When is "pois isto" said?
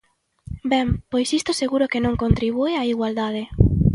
1.11-1.59